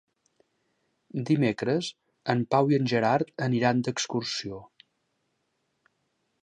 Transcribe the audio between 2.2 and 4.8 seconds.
en Pau i en Gerard aniran d'excursió.